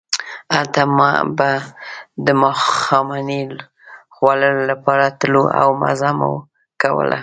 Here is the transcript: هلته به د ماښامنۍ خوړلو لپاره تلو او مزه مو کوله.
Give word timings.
هلته 0.55 0.81
به 1.37 1.49
د 2.25 2.27
ماښامنۍ 2.43 3.43
خوړلو 4.13 4.61
لپاره 4.71 5.05
تلو 5.19 5.43
او 5.59 5.67
مزه 5.81 6.09
مو 6.19 6.31
کوله. 6.81 7.19